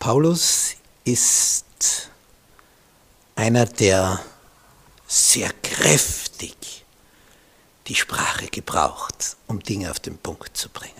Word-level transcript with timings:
Paulus 0.00 0.76
ist 1.04 2.08
einer, 3.36 3.66
der 3.66 4.18
sehr 5.06 5.50
kräftig 5.62 6.86
die 7.86 7.94
Sprache 7.94 8.46
gebraucht, 8.46 9.36
um 9.46 9.60
Dinge 9.60 9.90
auf 9.90 10.00
den 10.00 10.16
Punkt 10.16 10.56
zu 10.56 10.70
bringen. 10.70 10.94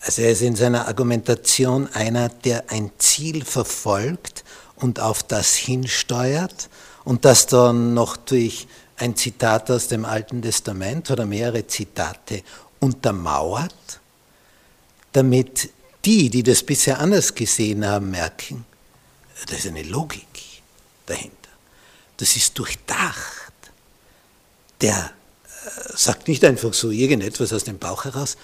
Also 0.00 0.22
er 0.22 0.32
ist 0.32 0.42
in 0.42 0.56
seiner 0.56 0.88
Argumentation 0.88 1.86
einer, 1.94 2.28
der 2.28 2.70
ein 2.70 2.90
Ziel 2.98 3.44
verfolgt 3.44 4.42
und 4.74 4.98
auf 4.98 5.22
das 5.22 5.54
hinsteuert 5.54 6.68
und 7.04 7.24
das 7.24 7.46
dann 7.46 7.94
noch 7.94 8.16
durch 8.16 8.66
ein 8.96 9.14
Zitat 9.14 9.70
aus 9.70 9.86
dem 9.86 10.04
Alten 10.04 10.42
Testament 10.42 11.08
oder 11.12 11.24
mehrere 11.24 11.64
Zitate 11.68 12.42
untermauert, 12.80 14.00
damit 15.12 15.70
die, 16.04 16.30
die 16.30 16.42
das 16.42 16.62
bisher 16.62 16.98
anders 16.98 17.34
gesehen 17.34 17.86
haben, 17.86 18.10
merken, 18.10 18.64
da 19.46 19.56
ist 19.56 19.66
eine 19.66 19.82
Logik 19.82 20.62
dahinter. 21.06 21.36
Das 22.16 22.36
ist 22.36 22.58
durchdacht. 22.58 23.52
Der 24.80 25.12
äh, 25.44 25.96
sagt 25.96 26.28
nicht 26.28 26.44
einfach 26.44 26.74
so 26.74 26.90
irgendetwas 26.90 27.52
aus 27.52 27.64
dem 27.64 27.78
Bauch 27.78 28.04
heraus, 28.04 28.36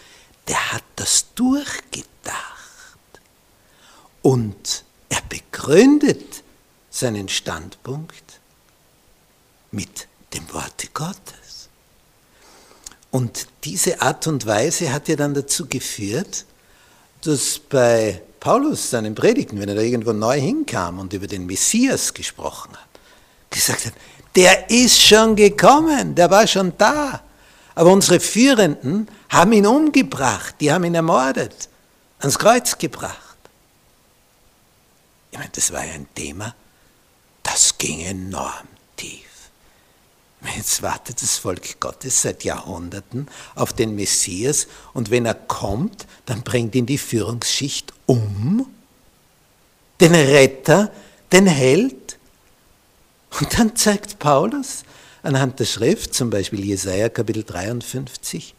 der 0.49 0.73
hat 0.73 0.85
das 0.97 1.27
durchgedacht. 1.35 2.43
Und 4.23 4.85
er 5.09 5.23
begründet 5.29 6.43
seinen 6.91 7.29
Standpunkt 7.29 8.41
mit 9.71 10.09
dem 10.33 10.53
Worte 10.53 10.89
Gottes. 10.93 11.69
Und 13.11 13.47
diese 13.65 14.01
Art 14.01 14.27
und 14.27 14.47
Weise 14.47 14.93
hat 14.93 15.09
ja 15.09 15.17
dann 15.17 15.35
dazu 15.35 15.67
geführt, 15.67 16.45
dass 17.27 17.59
bei 17.59 18.23
Paulus 18.41 18.91
seinen 18.91 19.15
Predigten, 19.15 19.61
wenn 19.61 19.69
er 19.69 19.75
da 19.75 19.81
irgendwo 19.81 20.13
neu 20.13 20.41
hinkam 20.41 20.99
und 20.99 21.13
über 21.13 21.27
den 21.27 21.47
Messias 21.47 22.15
gesprochen 22.15 22.73
hat, 22.73 22.89
gesagt 23.51 23.87
hat, 23.87 23.93
der 24.35 24.71
ist 24.71 25.03
schon 25.03 25.35
gekommen, 25.35 26.15
der 26.15 26.31
war 26.31 26.47
schon 26.47 26.73
da. 26.79 27.23
Aber 27.75 27.93
unsere 27.93 28.21
Führenden 28.21 29.09
haben 29.29 29.53
ihn 29.53 29.67
umgebracht, 29.67 30.55
die 30.61 30.73
haben 30.73 30.85
ihn 30.85 30.95
ermordet, 30.95 31.69
ans 32.19 32.39
Kreuz 32.39 32.79
gebracht. 32.79 33.37
Ich 35.31 35.39
meine, 35.39 35.51
das 35.53 35.73
war 35.73 35.85
ja 35.85 35.95
ein 35.95 36.09
Thema, 36.15 36.55
das 37.43 37.77
ging 37.77 38.01
enorm 38.01 38.69
tief. 38.97 39.26
Jetzt 40.57 40.83
wartet 40.83 41.21
das 41.21 41.37
Volk 41.37 41.81
Gottes 41.81 42.23
seit 42.23 42.43
Jahrhunderten 42.43 43.29
auf 43.55 43.75
den 43.75 43.95
Messias 43.95 44.67
und 44.95 45.11
wenn 45.11 45.27
er 45.27 45.35
kommt, 45.35 46.07
dann 46.25 46.43
bringt 46.43 46.75
ihn 46.75 46.87
die 46.87 46.97
Führungsschicht 46.97 47.93
um, 48.07 48.67
den 50.01 50.15
Retter, 50.15 50.91
den 51.31 51.47
Held. 51.47 52.19
Und 53.39 53.59
dann 53.59 53.77
zeigt 53.77 54.19
Paulus 54.19 54.85
anhand 55.23 55.61
der 55.61 55.67
Schrift, 55.67 56.15
zum 56.15 56.31
Beispiel 56.31 56.65
Jesaja 56.65 57.11
Kapitel 57.11 57.45
53, 57.45 58.55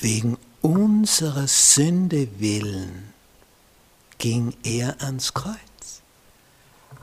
wegen 0.00 0.36
unserer 0.62 1.46
Sünde 1.46 2.28
willen 2.40 3.12
ging 4.18 4.54
er 4.64 5.00
ans 5.00 5.32
Kreuz. 5.32 5.56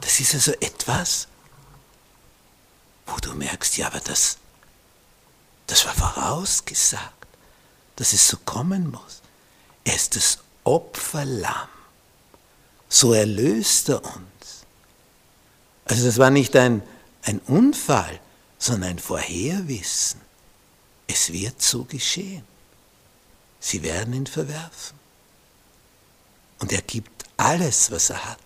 Das 0.02 0.20
ist 0.20 0.34
also 0.34 0.52
etwas, 0.60 1.28
wo 3.06 3.18
du 3.18 3.34
merkst, 3.34 3.78
ja, 3.78 3.88
aber 3.88 4.00
das, 4.00 4.38
das 5.68 5.86
war 5.86 5.94
vorausgesagt, 5.94 7.28
dass 7.96 8.14
es 8.14 8.28
so 8.28 8.38
kommen 8.38 8.92
muss. 8.92 9.22
Er 9.84 9.96
ist 9.96 10.16
das 10.16 10.40
Opferlamm. 10.64 11.68
So 12.90 13.14
erlöst 13.14 13.90
er 13.90 14.04
uns. 14.04 14.66
Also 15.86 16.06
das 16.06 16.18
war 16.18 16.30
nicht 16.30 16.56
ein, 16.56 16.82
ein 17.24 17.40
Unfall, 17.40 18.20
sondern 18.58 18.92
ein 18.92 19.00
Vorherwissen. 19.00 20.22
Es 21.08 21.34
wird 21.34 21.62
so 21.62 21.84
geschehen. 21.84 22.46
Sie 23.60 23.84
werden 23.84 24.14
ihn 24.14 24.28
verwerfen. 24.28 24.98
Und 26.60 26.72
er 26.72 26.82
gibt 26.82 27.26
alles, 27.36 27.92
was 27.92 28.10
er 28.10 28.24
hat, 28.26 28.40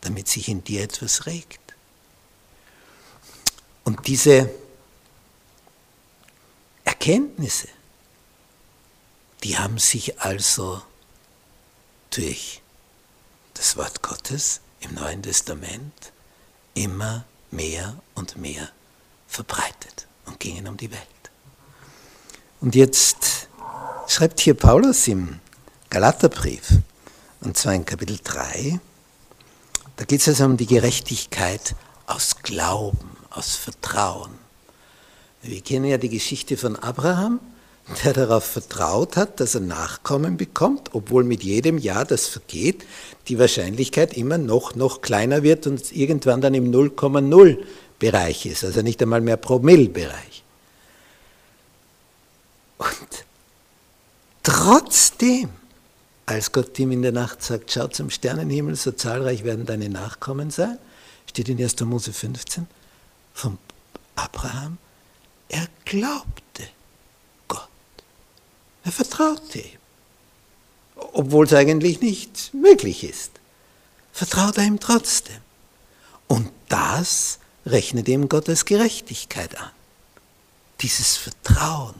damit 0.00 0.28
sich 0.28 0.48
in 0.48 0.64
dir 0.64 0.82
etwas 0.82 1.26
regt. 1.26 1.60
Und 3.84 4.06
diese 4.06 4.50
Erkenntnisse, 6.84 7.68
die 9.42 9.58
haben 9.58 9.78
sich 9.78 10.20
also 10.20 10.82
durch 12.10 12.60
das 13.54 13.76
Wort 13.76 14.02
Gottes 14.02 14.60
im 14.80 14.94
Neuen 14.94 15.22
Testament 15.22 16.12
immer 16.74 17.24
mehr 17.50 18.00
und 18.14 18.36
mehr 18.36 18.68
verbreitet 19.26 20.06
und 20.26 20.38
gingen 20.40 20.68
um 20.68 20.76
die 20.76 20.90
Welt. 20.90 21.02
Und 22.60 22.74
jetzt 22.74 23.48
schreibt 24.06 24.40
hier 24.40 24.54
Paulus 24.54 25.08
im 25.08 25.40
Galaterbrief, 25.90 26.78
und 27.40 27.56
zwar 27.56 27.74
in 27.74 27.84
Kapitel 27.84 28.18
3, 28.22 28.78
da 29.96 30.04
geht 30.04 30.20
es 30.20 30.28
also 30.28 30.44
um 30.44 30.56
die 30.56 30.66
Gerechtigkeit 30.66 31.74
aus 32.06 32.36
Glauben 32.42 33.21
aus 33.34 33.56
Vertrauen. 33.56 34.32
Wir 35.42 35.60
kennen 35.60 35.86
ja 35.86 35.98
die 35.98 36.08
Geschichte 36.08 36.56
von 36.56 36.76
Abraham, 36.76 37.40
der 38.04 38.12
darauf 38.12 38.44
vertraut 38.44 39.16
hat, 39.16 39.40
dass 39.40 39.54
er 39.54 39.60
Nachkommen 39.60 40.36
bekommt, 40.36 40.90
obwohl 40.92 41.24
mit 41.24 41.42
jedem 41.42 41.78
Jahr, 41.78 42.04
das 42.04 42.28
vergeht, 42.28 42.84
die 43.28 43.38
Wahrscheinlichkeit 43.38 44.16
immer 44.16 44.38
noch, 44.38 44.76
noch 44.76 45.02
kleiner 45.02 45.42
wird 45.42 45.66
und 45.66 45.90
irgendwann 45.92 46.40
dann 46.40 46.54
im 46.54 46.70
0,0 46.70 47.58
Bereich 47.98 48.46
ist, 48.46 48.64
also 48.64 48.82
nicht 48.82 49.02
einmal 49.02 49.20
mehr 49.20 49.36
Promillbereich. 49.36 50.44
Und 52.78 53.24
trotzdem, 54.42 55.50
als 56.26 56.52
Gott 56.52 56.78
ihm 56.78 56.92
in 56.92 57.02
der 57.02 57.12
Nacht 57.12 57.42
sagt, 57.42 57.72
schau 57.72 57.88
zum 57.88 58.10
Sternenhimmel, 58.10 58.76
so 58.76 58.92
zahlreich 58.92 59.44
werden 59.44 59.66
deine 59.66 59.88
Nachkommen 59.88 60.50
sein, 60.50 60.78
steht 61.28 61.48
in 61.48 61.62
1. 61.62 61.80
Mose 61.80 62.12
15, 62.12 62.66
von 63.34 63.58
Abraham, 64.14 64.78
er 65.48 65.66
glaubte 65.84 66.68
Gott. 67.48 67.68
Er 68.84 68.92
vertraute 68.92 69.58
ihm. 69.58 69.78
Obwohl 70.96 71.46
es 71.46 71.52
eigentlich 71.52 72.00
nicht 72.00 72.54
möglich 72.54 73.04
ist. 73.04 73.32
Vertraut 74.12 74.58
er 74.58 74.64
ihm 74.64 74.80
trotzdem. 74.80 75.40
Und 76.28 76.50
das 76.68 77.38
rechnet 77.66 78.08
ihm 78.08 78.28
Gottes 78.28 78.64
Gerechtigkeit 78.64 79.58
an. 79.58 79.70
Dieses 80.80 81.16
Vertrauen. 81.16 81.94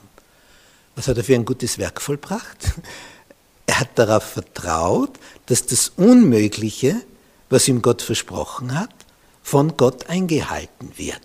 Was 0.95 1.09
hat 1.09 1.17
er 1.17 1.25
für 1.25 1.35
ein 1.35 1.45
gutes 1.45 1.79
Werk 1.79 2.01
vollbracht? 2.01 2.59
Er 3.65 3.79
hat 3.79 3.97
darauf 3.97 4.25
vertraut, 4.25 5.19
dass 5.47 5.65
das 5.65 5.93
Unmögliche, 5.97 7.01
was 7.49 7.69
ihm 7.69 7.81
Gott 7.81 8.03
versprochen 8.03 8.79
hat, 8.79 8.91
von 9.43 9.77
Gott 9.77 10.09
eingehalten 10.09 10.93
wird. 10.97 11.21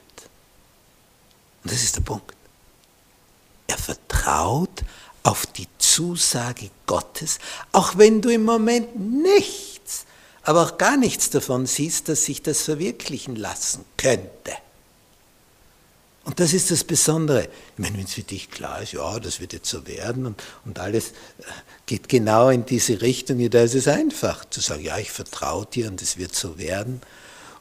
Und 1.64 1.72
das 1.72 1.84
ist 1.84 1.96
der 1.96 2.02
Punkt. 2.02 2.34
Er 3.68 3.78
vertraut 3.78 4.84
auf 5.24 5.46
die 5.46 5.68
Zusage 5.78 6.70
Gottes, 6.86 7.40
auch 7.72 7.98
wenn 7.98 8.22
du 8.22 8.30
im 8.30 8.46
Moment 8.46 8.98
nichts, 8.98 10.06
aber 10.44 10.64
auch 10.64 10.78
gar 10.78 10.96
nichts 10.96 11.30
davon 11.30 11.66
siehst, 11.66 12.08
dass 12.08 12.24
sich 12.24 12.42
das 12.42 12.62
verwirklichen 12.62 13.36
lassen 13.36 13.84
könnte. 13.98 14.54
Und 16.24 16.42
das 16.42 16.54
ist 16.54 16.72
das 16.72 16.84
Besondere. 16.84 17.44
Ich 17.44 17.80
meine, 17.80 17.98
wenn 17.98 18.04
es 18.04 18.14
für 18.14 18.22
dich 18.22 18.52
klar 18.52 18.82
ist, 18.82 18.92
ja, 18.92 19.18
das 19.20 19.40
wird 19.40 19.54
jetzt 19.54 19.70
so 19.70 19.88
werden 19.88 20.26
und, 20.26 20.44
und 20.66 20.78
alles 20.78 21.12
äh, 21.12 21.44
geht 21.86 22.10
genau 22.10 22.50
in 22.50 22.66
diese 22.66 23.02
Richtung, 23.02 23.50
da 23.50 23.62
ist 23.62 23.76
es 23.76 23.88
einfach 23.88 24.44
zu 24.44 24.60
sagen, 24.60 24.84
ja, 24.84 24.98
ich 24.98 25.10
vertraue 25.10 25.66
dir 25.66 25.88
und 25.88 26.02
es 26.02 26.18
wird 26.18 26.36
so 26.36 26.58
werden. 26.58 27.02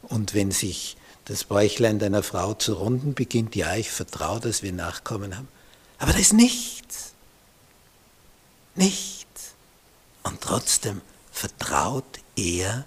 Und 0.08 0.34
wenn 0.34 0.50
sich 0.50 0.96
das 1.24 1.44
Bäuchlein 1.44 1.98
deiner 1.98 2.22
Frau 2.22 2.54
zu 2.54 2.74
runden 2.74 3.14
beginnt, 3.14 3.56
ja, 3.56 3.74
ich 3.74 3.90
vertraue, 3.90 4.40
dass 4.40 4.62
wir 4.62 4.72
Nachkommen 4.72 5.36
haben. 5.36 5.48
Aber 5.98 6.12
da 6.12 6.18
ist 6.18 6.32
nichts. 6.32 7.12
Nichts. 8.74 9.54
Und 10.22 10.40
trotzdem 10.40 11.00
vertraut 11.32 12.20
er 12.36 12.86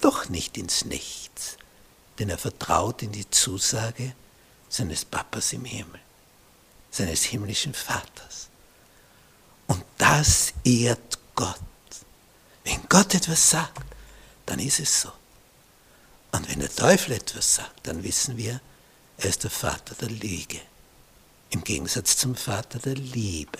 doch 0.00 0.28
nicht 0.28 0.56
ins 0.56 0.84
Nichts, 0.84 1.56
denn 2.18 2.30
er 2.30 2.38
vertraut 2.38 3.02
in 3.02 3.12
die 3.12 3.28
Zusage, 3.28 4.14
seines 4.68 5.04
Papas 5.04 5.52
im 5.52 5.64
Himmel, 5.64 6.00
seines 6.90 7.24
himmlischen 7.24 7.74
Vaters. 7.74 8.48
Und 9.66 9.84
das 9.98 10.52
ehrt 10.64 11.18
Gott. 11.34 11.60
Wenn 12.64 12.80
Gott 12.88 13.14
etwas 13.14 13.50
sagt, 13.50 13.84
dann 14.46 14.58
ist 14.60 14.80
es 14.80 15.02
so. 15.02 15.10
Und 16.32 16.48
wenn 16.48 16.60
der 16.60 16.74
Teufel 16.74 17.12
etwas 17.12 17.56
sagt, 17.56 17.86
dann 17.86 18.02
wissen 18.02 18.36
wir, 18.36 18.60
er 19.18 19.28
ist 19.28 19.44
der 19.44 19.50
Vater 19.50 19.94
der 19.94 20.10
Lüge. 20.10 20.60
Im 21.50 21.64
Gegensatz 21.64 22.16
zum 22.16 22.36
Vater 22.36 22.78
der 22.78 22.94
Liebe. 22.94 23.58